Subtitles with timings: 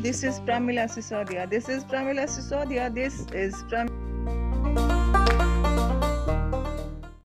[0.00, 1.50] This is Pramila Sisodia.
[1.50, 2.94] This is Pramila Sisodia.
[2.94, 4.97] This is Pramila.